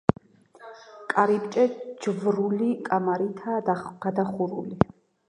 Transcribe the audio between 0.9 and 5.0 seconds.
კარიბჭე ჯვრული კამარითაა გადახურული.